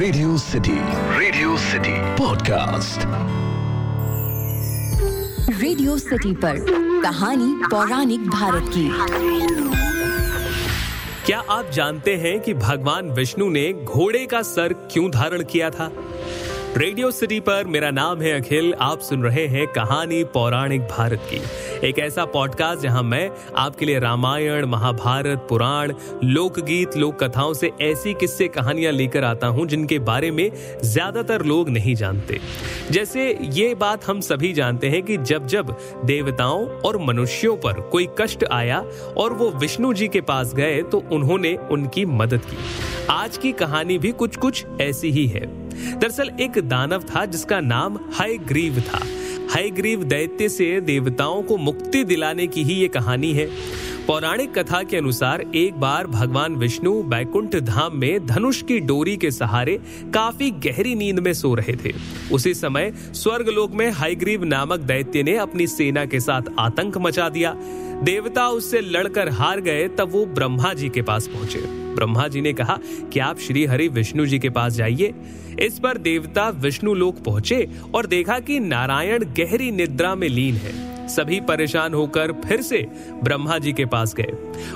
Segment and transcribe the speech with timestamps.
[0.00, 0.74] Radio City
[1.18, 3.00] Radio City podcast
[5.60, 6.56] Radio City पर
[7.02, 8.88] कहानी पौराणिक भारत की।
[11.26, 15.90] क्या आप जानते हैं कि भगवान विष्णु ने घोड़े का सर क्यों धारण किया था?
[16.76, 21.88] रेडियो सिटी पर मेरा नाम है अखिल। आप सुन रहे हैं कहानी पौराणिक भारत की।
[21.88, 25.92] एक ऐसा पॉडकास्ट जहाँ मैं आपके लिए रामायण, महाभारत, पुराण,
[26.24, 30.50] लोकगीत लोक कथाओं से ऐसी किस्से कहानियाँ लेकर आता हूँ जिनके बारे में
[30.82, 32.38] ज़्यादातर लोग नहीं जानते।
[32.90, 38.08] जैसे ये बात हम सभी जानते हैं कि जब जब देवताओं और मनुष्यों पर कोई
[38.20, 38.84] कष्ट आया
[39.16, 42.56] और वो विष्णु जी के पास गए तो उन्होंने उनकी मदद की।
[43.10, 47.98] आज की कहानी भी कुछ कुछ ऐसी ही है। दरअसल एक दानव था जिसका नाम
[48.22, 49.00] ग्रीव था।
[49.74, 53.48] ग्रीव दैत्य से देवताओं को मुक्ति दिलाने की ही ये कहानी है।
[54.06, 59.30] पौराणिक कथा के अनुसार एक बार भगवान विष्णु बैकुंठ धाम में धनुष की डोरी के
[59.30, 59.80] सहारे
[60.14, 61.92] काफ़ी गहरी नींद में सो रहे थे।
[62.32, 67.56] उसी समय स्वर्गलोक में हाईग्रीव नामक दैत्य ने अपनी सेना के साथ आतंक मचा दिया।
[68.04, 71.58] देवता उससे लड़कर हार गए, तब वो ब्रह्मा जी के पास पहुँचे।
[71.94, 72.78] ब्रह्मा जी ने कहा,
[73.12, 75.14] कि आप श्री हरि विष्णु जी के पास जाइए।
[75.60, 81.08] इस पर देवता विष्णु लोक पहुँचे और देखा कि नारायण गहरी निद्रा में लीन है।
[81.08, 82.86] सभी परेशान होकर फिर से
[83.24, 84.32] ब्रह्मा जी के पास गए।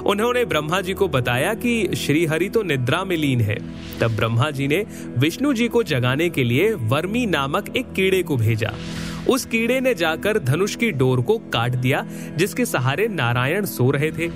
[0.06, 3.58] उन्होंने ब्रह्मा जी को बताया कि श्री हरि तो निद्रा में लीन है।
[4.00, 4.86] तब ब्रह्मा जी ने
[5.18, 8.74] विष्णु जी को जगाने के लिए वर्मी नामक एक कीड़े को भेजा।
[9.28, 14.10] उस कीड़े ने जाकर धनुष की डोर को काट दिया, जिसके सहारे नारायण सो रहे
[14.10, 14.28] थे।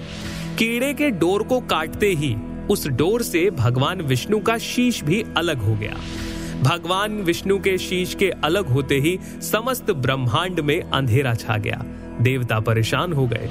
[0.58, 2.36] कीड़े के डोर को काटते ही
[2.70, 5.97] उस डोर से भगवान विष्णु का शीश भी अलग हो गया।
[6.62, 11.84] भगवान विष्णु के शीश के अलग होते ही समस्त ब्रह्मांड में अंधेरा छा गया।
[12.20, 13.50] देवता परेशान हो गए।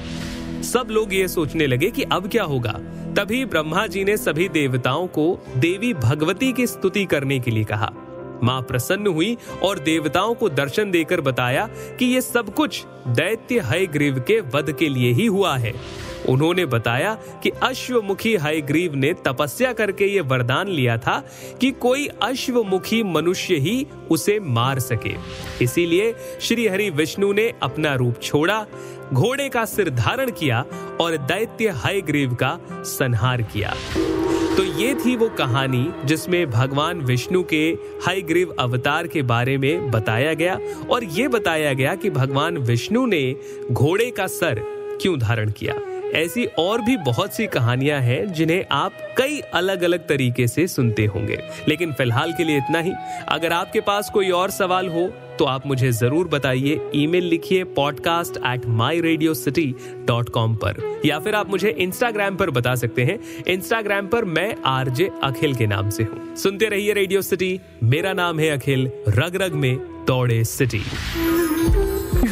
[0.64, 2.80] सब लोग ये सोचने लगे कि अब क्या होगा।
[3.18, 7.94] तभी ब्रह्मा जी ने सभी देवताओं को देवी भगवती की स्तुति करने के लिए कहा।
[8.44, 14.20] माँ प्रसन्न हुई और देवताओं को दर्शन देकर बताया कि ये सब कुछ दैत्य हयग्रीव
[14.20, 15.74] के वध के लिए ही हुआ है।
[16.30, 17.14] उन्होंने बताया
[17.44, 21.20] कि अश्वमुखी हाईग्रीव ने तपस्या करके ये वरदान लिया था
[21.62, 25.16] कि कोई अश्वमुखी मनुष्य ही उसे मार सके।
[25.64, 28.66] इसीलिए श्री हरि विष्णु ने अपना रूप छोड़ा,
[29.14, 30.66] घोड़े का सिर धारण किया
[31.02, 33.74] और दैत्य हाईग्रीव का संहार किया।
[34.58, 37.68] तो ये थी वो कहानी जिसमें भगवान विष्णु के
[38.06, 40.60] हाईग्रीव अवतार के बारे में बताया गया
[40.90, 43.36] और ये बताया गया कि भगवान विष्णु ने
[43.72, 44.62] घोड़े का सर
[45.02, 45.74] क्यों धारण किया।
[46.16, 51.06] ऐसी और भी बहुत सी कहानियाँ हैं जिन्हें आप कई अलग अलग तरीके से सुनते
[51.06, 52.92] होंगे। लेकिन फ़िलहाल के लिए इतना ही।
[53.28, 55.08] अगर आपके पास कोई और सवाल हो
[55.40, 59.66] तो आप मुझे ज़रूर बताइए। ईमेल लिखिए podcast at my Radio City
[60.08, 64.56] dot com पर। या फिर आप मुझे इंस्टाग्राम पर बता सकते हैं। इंस्टाग्राम पर मैं
[64.66, 69.36] आरजे अखिल के नाम से हूँ। सुनते रहिए रेडियो सिटी मेरा नाम है अखिल। रग
[69.42, 70.82] रग में दौड़े सिटी।